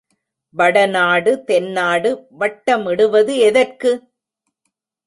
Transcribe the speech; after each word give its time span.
வடநாடு 0.55 1.31
தென்நாடு 1.43 2.11
வட்டமிடுவது 2.39 3.35
எதற்கு? 3.41 3.93